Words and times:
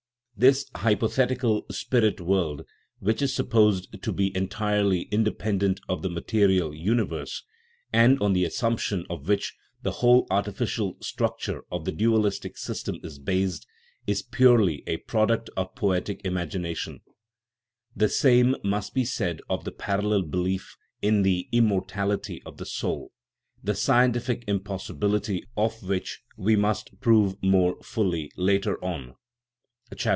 This 0.47 0.65
hypothetical" 0.75 1.67
spirit 1.71 2.19
world," 2.19 2.65
which 2.97 3.21
is 3.21 3.31
supposed 3.31 4.01
to 4.01 4.11
be 4.11 4.35
entirely 4.35 5.01
independent 5.11 5.79
of 5.87 6.01
the 6.01 6.09
material 6.09 6.73
universe, 6.73 7.43
and 7.93 8.19
on 8.21 8.33
the 8.33 8.43
assumption 8.43 9.05
of 9.07 9.27
which 9.27 9.55
the 9.83 9.91
whole 9.91 10.25
artificial 10.31 10.97
structure 10.99 11.61
of 11.71 11.85
the 11.85 11.91
dualistic 11.91 12.57
system 12.57 12.97
is 13.03 13.19
based, 13.19 13.67
is 14.07 14.23
purely 14.23 14.83
a 14.87 14.97
product 14.97 15.51
of 15.55 15.75
poetic 15.75 16.19
imagination; 16.25 17.01
the 17.95 18.09
same 18.09 18.55
must 18.63 18.95
be 18.95 19.05
said 19.05 19.41
of 19.47 19.63
the 19.63 19.71
parallel 19.71 20.23
belief 20.23 20.75
in 21.03 21.21
the" 21.21 21.49
immortality 21.51 22.41
of 22.47 22.57
the 22.57 22.65
soul," 22.65 23.11
the 23.63 23.75
scientific 23.75 24.43
impossibility 24.47 25.43
of 25.55 25.83
which 25.83 26.23
we 26.35 26.55
must 26.55 26.99
prove 26.99 27.35
more 27.43 27.79
fully 27.83 28.31
later 28.35 28.83
on 28.83 29.13
(chap. 29.95 30.09